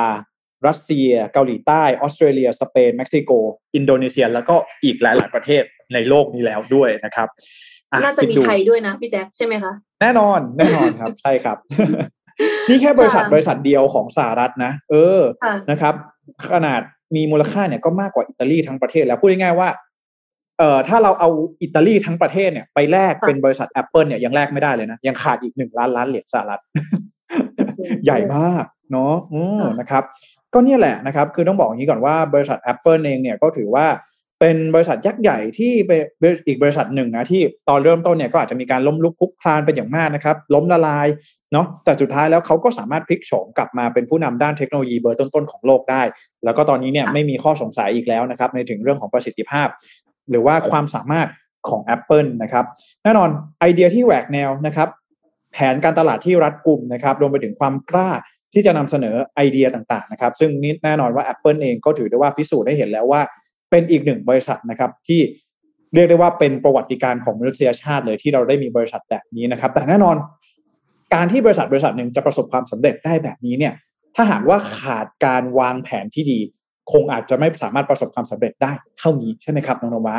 [0.67, 3.31] รัสเซีย เกาหลีใต้ ออสเตรเลีย สเปน เม็กซิโก
[3.75, 5.63] อินโดนีเซีย แล้วก็อีกหลาย ๆ ประเทศ
[5.93, 7.27] ในโลกนี้แล้วด้วยนะครับ
[8.03, 11.57] น่าจะมีไทยด้วยนะพี่แจ๊คใช่ไหมคะ แน่นอนแน่นอนครับ ใช่ครับ
[12.69, 15.21] นี่แค่บริษัทบริษัทเดียวของสหรัฐนะ เออ
[15.71, 15.93] นะครับ
[16.51, 16.81] ขนาด
[17.15, 19.69] มีมูลค่าเนี่ยก็มากกว่าอิตาลีทั้งประเทศแล้วพูดง่ายๆว่า
[20.59, 21.29] เอ่อถ้าเราเอา
[21.61, 26.61] อิตาลีทั้งประเทศเนี่ยไปแลกค่ะเป็นบริษัท Apple เนี่ยยังแลกไม่ได้เลยนะยังขาดอีกหนึ่งล้านล้านเหรียญสหรัฐ
[28.03, 30.03] ใหญ่มากเนาะอืมค่ะนะครับ
[30.53, 33.87] ก็เนี่ยแหละนะครับ คือต้องบอกอย่างนี้ก่อนว่าบริษัท Apple เองเนี่ยก็ถือว่า
[34.41, 41.07] เป็นบริษัทยักษ์ใหญ่ที่เป็นอีกบริษัทหนึ่งนะที่ตอนเริ่มต้นเนี่ยก็อาจจะมีการล้มลุกคลุกคลานเป็นอย่างมากนะครับ ล้มละลาย
[41.53, 46.01] เนาะแต่สุดท้ายแล้วเขาก็สามารถพลิกโฉมกลับมาเป็นผู้นำด้านเทคโนโลยีเบอร์ต้นๆของโลกได้
[46.43, 49.67] แล้วก็ตอนนี้เนี่ยค่ะไม่มีข้อสงสัยอีกแล้วนะครับในถึงเรื่องของประสิทธิภาพ
[50.29, 51.27] หรือว่าความสามารถ
[51.69, 52.65] ของ Apple นะครับ
[53.03, 54.89] แน่นอนไอเดียที่แหวกแนวนะครับ
[55.53, 58.09] แผนการตลาดที่รัดกุมนะครับรวมไปถึงความกล้า
[58.53, 63.21] ที่จะนำเสนอไอเดียต่างๆนะครับ ซึ่งนี่แน่นอนว่า Apple เองก็ถือได้ว่าพิสูจน์ได้เห็นแล้วว่า
[63.71, 65.21] เป็นอีกหนึ่งบริษัทนะครับที่
[65.93, 70.15] เรียกได้ว่าเป็นประวัติการของมนุษยชาติเลยที่เราได้มีบริษัทแบบนี้นะครับ แต่แน่นอน
[71.13, 73.73] การที่บริษัทบริษัทหนึ่งจะประสบความสำเร็จได้แบบนี้เนี่ย
[74.15, 76.39] ถ้าหากว่าขาดการวางแผนที่ดี
[76.91, 80.17] คงอาจจะไม่สามารถประสบความสำเร็จได้เท่านี้ใช่ไหมครับน้องนวะ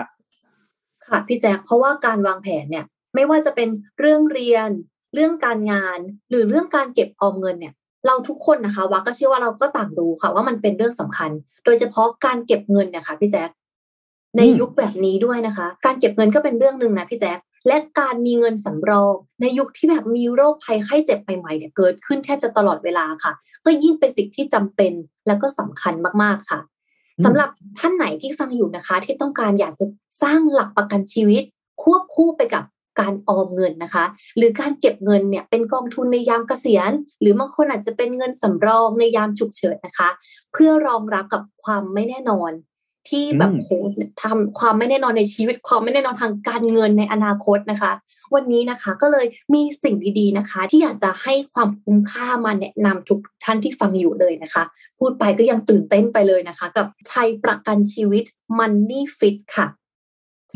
[1.07, 4.71] ค่ะพี่แจ๊คเพราะว่าการวางแผนเนี่ยไม่ว่าจะเป็นเรื่องเรียน
[5.15, 5.99] เรื่องการงาน
[6.31, 7.75] หรือเรื่องการเก็บออมเงินเนี่ย
[8.07, 11.31] เราทุกคนนะคะวักก็เชื่อว่าเราก็ต่างรู้ค่ะ ว่ามันเป็นเรื่องสำคัญ
[11.65, 13.51] โดยเฉพาะการเก็บเงินเนี่ยค่ะพี่แจ๊ค
[14.37, 23.33] ในอืมยุคแบบนี้ด้วยนะคะ การเก็บเงินก็เป็นเรื่องหนึ่งนะพี่แจ๊ค และการมีเงินสำรอง ในยุคที่แบบมีโรคภัยไข้เจ็บใหม่ๆเนี่ยเกิดขึ้นแทบจะตลอดเวลาค่ะ
[23.65, 24.93] ก็ยิ่งเป็นสิ่งที่จำเป็น
[25.27, 26.61] แล้วก็สำคัญมากๆค่ะ
[27.19, 29.87] อืมสำหรับท่านไหนที่ฟังอยู่นะคะ ที่ต้องการอยากจะ
[30.23, 31.43] สร้างหลักประกันชีวิต
[31.83, 32.65] ควบคู่ไปกับ
[33.01, 34.05] การออมเงินนะคะ
[34.37, 40.11] หรือการเก็บเงินเนี่ยเป็นกองทุนในยามเกษียณ หรือบางคนอาจจะเป็นเงินสำรองในยามฉุกเฉินนะคะ
[40.53, 42.51] เพื่อรองรับกับความไม่แน่นอน
[43.09, 43.71] ที่แบบอืมโห
[44.23, 47.93] ทำความไม่แน่นอนในชีวิต ความไม่แน่นอนทางการเงินในอนาคตนะคะ
[48.35, 54.65] วันนี้นะคะก็เลยมีสิ่งดีๆนะคะ ที่อยากจะให้ความคุ้มค่ามาแนะนำทุกท่านที่ฟังอยู่เลยนะคะ
[54.99, 58.25] พูดไปก็ยังตื่นเต้นไปเลยนะคะ กับไทยประกันชีวิต
[58.59, 59.67] Money Fit ค่ะ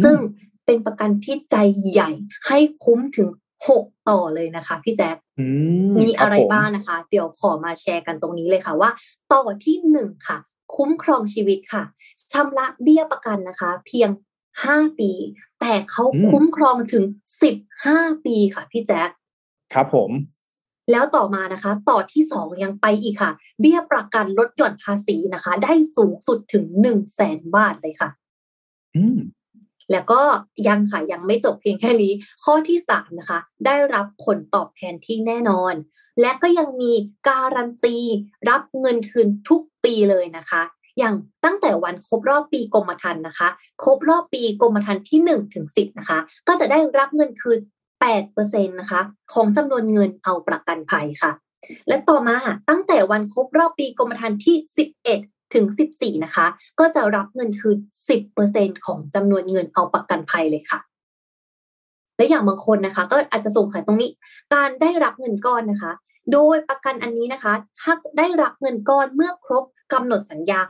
[0.04, 0.16] ซึ่ง
[0.64, 1.56] เป็นประกันที่ใจ
[1.90, 2.10] ใหญ่
[2.46, 3.28] ให้คุ้มถึง
[3.68, 5.46] 6ต่อเลยนะคะ พี่แจ๊คอื
[6.02, 8.90] มีอะไรคผมบ้างนะคะ เดี๋ยวขอมาแชร์กันตรงนี้เลยค่ะว่า
[9.32, 10.38] ต่อที่หนึ่งค่ะ
[10.76, 11.82] คุ้มครองชีวิตค่ะ
[12.32, 14.10] ชำระเบี้ยประกันนะคะ เพียง
[14.54, 15.12] 5ปี
[15.60, 17.04] แต่เขาคุ้มครองถึง
[17.64, 19.10] 15ปีค่ะพี่แจ๊ค
[19.74, 20.10] ครับผม
[20.90, 28.10] แล้วต่อมานะคะ ต่อที่สองยังไปอีกค่ะ เบี้ยประกันลดหย่อนภาษีนะคะ ได้สูงสุดถึง1นึ่งแสนบาทเลยค่ะ
[28.96, 29.18] อืม
[29.92, 30.22] แล้วก็
[30.68, 32.12] ยังค่ะยังไม่จบเพียงแค่นี้
[32.44, 35.74] ข้อที่สามนะคะ ได้รับผลตอบแทนที่แน่นอน
[36.20, 36.92] และก็ยังมี
[37.28, 37.98] การันตี
[38.48, 40.62] รับเงินคืนทุกปีเลยนะคะ
[41.00, 43.48] อย่างตั้งแต่วันครบรอบปีกรมธรรม์นะคะ
[43.82, 47.58] ครบรอบปีกรมธรรม์ที่1ถึง10นะคะ ก็จะได้รับเงินคืน
[48.14, 49.00] 8%นะคะ
[49.32, 51.32] ของจำนวนเงินเอาประกันภัยค่ะ
[51.88, 52.36] และต่อมา
[52.68, 54.56] ตั้งแต่วันครบรอบปีกรมธรรม์ที่
[55.06, 56.46] 11ถึง 14 นะคะ
[56.80, 57.76] ก็จะรับเงินคืน
[58.30, 60.80] 10%ของจำนวนเงินเอาประกันภัยเลยค่ะ
[62.16, 64.10] และอย่างบางคนนะคะ ก็อาจจะสงสัยตรงนี้
[64.54, 65.92] การได้รับเงินก้อนนะคะ
[66.32, 70.60] โดยประกันอันนี้นะคะ ถ้าได้รับเงินก้อนเมื่อครบ กำหนดสัญญา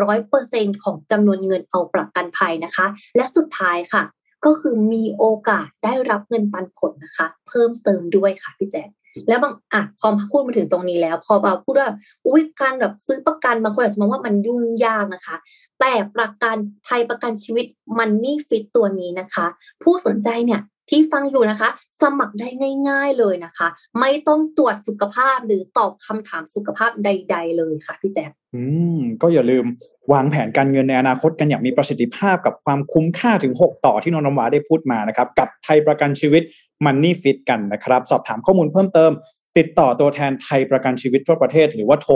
[0.00, 4.04] 400%ของจำนวนเงินเอาประกันภัยนะคะ และสุดท้ายค่ะ
[4.44, 8.88] ก็คือมีโอกาสได้รับเงินปันผลนะคะ เพิ่มเติมด้วยค่ะพี่แจ๊ค
[9.28, 11.90] แล้วบางอะพอพูดมาถึงตรงนี้แล้ว พอเราพูดว่า
[12.26, 15.36] อุ้ยการแบบซื้อประกันบางคนอาจจะมองว่ามันยุ่งยากนะคะ
[15.80, 17.66] แต่ประกันไทยประกันชีวิต
[17.98, 19.46] มันนี่ฟิตตัวนี้นะคะ
[19.82, 21.68] ผู้สนใจเนี่ย ที่ฟังอยู่นะคะ
[22.02, 22.48] สมัครได้
[22.88, 23.68] ง่าย ๆเลยนะคะ
[24.00, 28.62] ไม่ต้องตรวจสุขภาพหรือตอบคำถามสุขภาพใด ๆ เลยค่ะพี่แจ๊คอื
[28.98, 29.64] มก็อย่าลืม
[30.12, 36.42] วางแผนการเงินในอนาคตกันอย่างมีประสิทธิภาพกับความคุ้มค่าถึง 6 ต่อที่น้องน้ำหวาได้พูดมานะครับ กับไทยประกันชีวิต
[36.84, 39.10] Money Fit กันนะครับ สอบถามข้อมูลเพิ่มเติม
[39.58, 42.14] ติดต่อตัวแทนไทยประกันชีวิตทั่วประเทศ หรือว่าโทร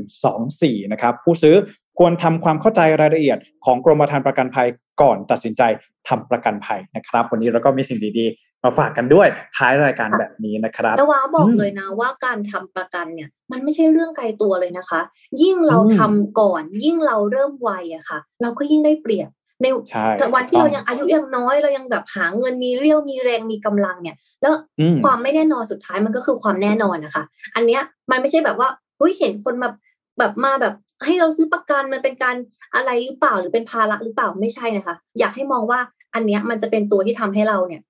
[0.00, 1.56] 1124 นะครับ ผู้ซื้อ
[1.98, 4.68] ควรทำความเข้าใจรายละเอียดของกรมธรรม์ประกันภัย
[5.02, 5.62] ก่อนตัดสินใจ
[6.08, 15.00] ทำประกันภัยนะครับ วันนี้เราก็มีสิ่งดีๆ มาฝากกันด้วยท้ายรายการแบบนี้นะครับแต่ว่าบอกอืมเลยนะว่าการทำประกันเนี่ย มันไม่ใช่เรื่องไกลตัวเลยนะคะ
[15.42, 19.28] ยิ่งเราอืมทำก่อน ยิ่งเราเริ่มไวอะค่ะ เราก็ยิ่งได้เปรียบ
[19.60, 29.74] ในใช่แต่วันที่เรายังอายุยังน้อยเรายังแบบหาเงินมีเรี่ยวมีแรงมีกำลังเนี่ย แล้วอืมความไม่แน่นอนสุดท้ายมันก็คือความแน่นอนนะคะ อันเนี้ยมันไม่ใช่แบบว่าเฮ้ยเห็นคนแบบ
[30.18, 32.36] แบบมาแบบให้เราซื้อประกันมันเป็นการ
[32.74, 35.80] อะไรหรือเปล่าหรือเป็นภาระหรือเปล่าไม่ใช่นะคะ อยากให้มองว่า
[36.14, 37.82] อันเนี้ยมันจะเป็นตัวที่ทำให้เราเนี่ย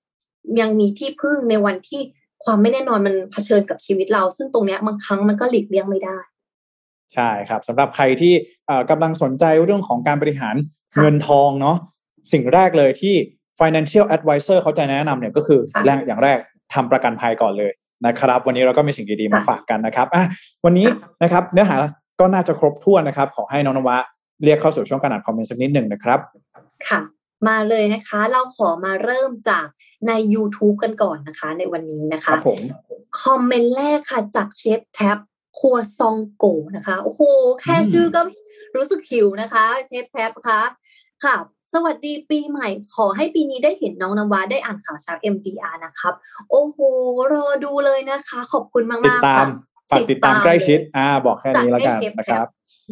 [0.61, 2.01] ยังมีที่พึ่งในวันที่
[2.44, 6.18] ความไม่แน่นอนมันเผชิญกับชีวิตเรา ซึ่งตรงเนี้ยบางครั้งมันก็หลีกเลี่ยงไม่ได้
[7.14, 8.33] ใช่ครับสำหรับใครที่
[8.66, 10.57] เอ่อกำลังสนใจเรื่องของการบริหาร
[10.94, 11.77] ค่ะเงินทองเนาะ
[12.33, 13.14] สิ่งแรกเลยที่
[13.61, 16.38] financial advisor เขาจะแนะนำเนี่ยก็คือค่ะแรกอย่างแรก
[16.75, 17.73] ทำประกันภัยก่อนเลย
[18.07, 20.25] นะครับ วันนี้เราก็มีสิ่งดีๆมาค่ะฝากกันนะครับอะ
[20.64, 21.77] วันนี้ค่ะนะครับเนื้อหา
[22.20, 23.99] ก็น่าจะครบถ้วนนะครับ ขอให้น้องนวะ
[24.42, 26.20] เรียกเข้าสู่ช่วงการอ่านคอมเมนต์สักนิดหนึ่งนะครับ
[26.88, 27.01] ค่ะ
[27.49, 29.66] มาเลยนะคะ เราขอมาเริ่มจาก
[30.09, 32.61] ใน YouTube กันก่อนนะคะ ในวันนี้นะคคะรับผม
[33.23, 35.18] คอมเมนต์แรกค่ะจากเชฟแท็บ
[35.59, 36.44] ครัวซองโก
[36.77, 37.23] นะคะโอ้โห
[37.61, 38.20] แค่อืมชื่อก็
[38.77, 40.61] รู้สึกหิวนะคะ เชฟแท็บคะ
[41.25, 41.35] ค่ะ
[41.75, 46.14] สวัสดีปีใหม่ขอให้ปีนี้ได้เห็นน้องนวาได้อ่านข่าวเช้า MDR นะครับ
[46.51, 46.79] โอ้โห
[47.33, 49.47] รอดูเลยนะคะ ขอบคุณติดมากๆตามค่ะ
[49.90, 52.47] ฝากติดตามใกล้ชิด อ่า บอกแค่นี้แล้วกันจัดให้เชฟนะครับ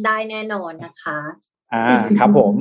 [0.05, 1.19] ได้แน่นอนนะคะ
[1.73, 1.85] อ่า
[2.19, 2.55] ครับผม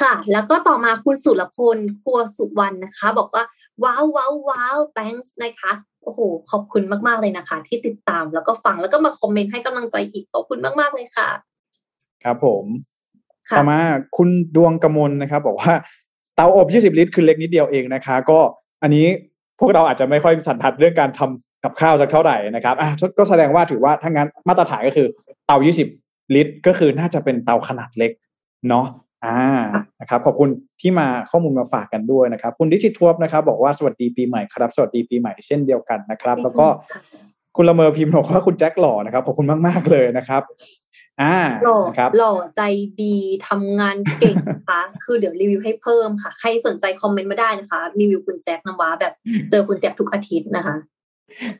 [0.00, 3.44] ค่ะ แล้วก็ต่อมาคุณสุรพลครัวสุวรรณนะคะ บอกว่า
[3.84, 11.28] ว้าวว้าวว้าว thanks นะคะโอ้โห ขอบคุณมากๆเลยนะคะ ที่ติดตามแล้วก็ฟังแล้วก็มาคอมเมนต์ให้กำลังใจอีกขอบคุณมากๆเลยค่ะ
[12.24, 12.64] ครับผม
[13.48, 13.78] ค่ะต่อมา
[14.16, 15.72] คุณดวงกมลนะครับ บอกว่า
[16.36, 18.38] เตาอบ 20 ลิตร คือเล็กนิดเดียวเองนะคะ ก็
[18.82, 19.06] อันนี้
[19.60, 25.06] พวกเราอาจจะไม่ค่อยสันทัดเรื่องการทำ กับข้าวสักเท่าไหร่นะครับอะก็แสดงว่าถือว่าถ้างั้นมาตรฐานก็คือ
[25.46, 25.56] เตา
[25.96, 28.12] 20 ลิตร ก็คือน่าจะเป็นเตาขนาดเล็ก
[28.68, 28.86] เนาะ
[29.26, 29.40] อ่า
[30.00, 30.48] นะครับขอบคุณ
[30.80, 37.00] ที่มาข้อมูลมาฝากกันด้วยนะครับ คุณดิจิทัวร์นะครับ บอกว่าสวัสดีปีใหม่ครับ สวัสดีปีใหม่เช่นเดียวกันนะครับ แล้วก็ค่ะ
[37.56, 40.42] คุณละเมอพิมพ์บอกว่าคุณแจ็คหล่อนะครับขอบคุณมากๆเลยนะครับ
[41.20, 42.62] อ่าหล่อนะครับหล่อใจ
[43.02, 43.16] ดี
[43.48, 49.12] ทำงานเก่งนะคะคือเดี๋ยวรีวิวให้เพิ่มค่ะ ใครสนใจคอมเมนต์มาได้นะคะรีวิวคุณแจ็คนำว้าแบบ
[49.50, 50.76] เจอคุณแจ็คทุกอาทิตย์นะคะ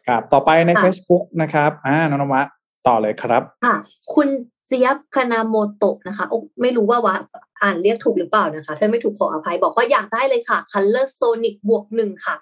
[0.06, 2.42] ครับต่อไปในค่ะ Facebook นะครับอ่าน้องนวะ
[2.86, 3.76] ต่อเลยครับค่ะ
[4.14, 4.28] คุณ
[4.68, 7.14] เจี๊ยบคานาโมโตะนะคะโอ้ไม่รู้ว่าว่า
[7.62, 12.36] อ่านเรียกถูกหรือเปล่านะคะถ้าไม่ถูกขออภัยบอกว่าอยากได้เลยค่ะ Color Sonic บวกหนึ่งค่ะ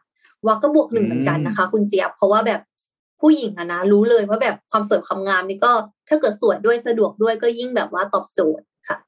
[0.44, 2.60] ว่าก็บวกหนึ่งเหมือนกันนะคะ คุณเจี๊ยบเพราะว่าแบบ
[3.20, 5.72] ผู้หญิงอะนะรู้เลยว่าแบบความสวยความงามนี่ก็
[6.08, 8.98] ถ้าเกิดสวยด้วยสะดวกด้วยก็ยิ่งแบบว่าตอบโจทย์ค่ะ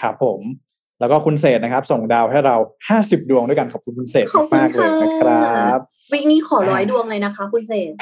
[0.00, 0.40] ครับผม
[1.00, 2.56] แล้วก็คุณเศษนะครับ ส่งดาวให้เรา
[2.92, 5.38] 50 ดวงด้วยกันขอบคุณคุณเศษขอบคุณมากๆเลยนะคค่ะ
[5.72, 5.80] รับ
[6.12, 7.92] วิกนี้ขอร้อยอ่าดวงเลยนะคะ คุณเศษ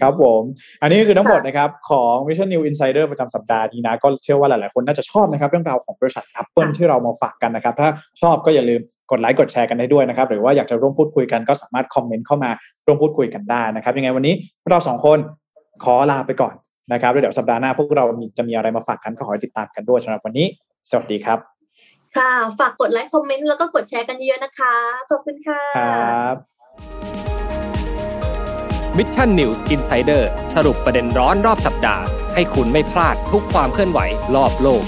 [0.00, 0.42] ครับผม
[0.82, 7.88] อันนี้คือทั้งหมดค่ะนะครับ ของ Vision New Insider ประจำสัปดาห์นี้นะ ก็เชื่อว่าหลาย ๆ คนน่าจะชอบนะครับ เรื่องราวของบริษัท Apple ที่เรามาฝากกันนะครับ ถ้า
[8.22, 8.80] ชอบก็อย่าลืม
[9.10, 12.50] กดไลค์กดแชร์กันได้ด้วยนะครับ หรือว่าอยากจะร่วมพูดคุยกันก็สามารถคอมเมนต์เข้ามา
[12.86, 15.18] ร่วมพูดคุยกันได้นะครับ ยังไงวันนี้พวกเราสองคน
[15.84, 16.54] ขอลาไปก่อน
[16.92, 20.46] นะครับแล้วเดี๋ยวสัปดาห์หน้าพวกเรามีจะมีอะไรมาฝากกันก็ขอให้ติดตามกันด้วยสำหรับวันนี้
[20.90, 21.53] สวัสดีครับ
[22.16, 24.74] ค่ะ ฝากกดไลค์คอมเมนต์แล้วก็กดแชร์กันเยอะๆนะคะ
[25.10, 26.36] ขอบคุณค่ะ ครับ
[28.98, 34.00] Mission News Insider สรุปประเด็นร้อนรอบสัปดาห์ ให้คุณไม่พลาดทุกความเคลื่อนไหว
[34.34, 34.84] รอบโลก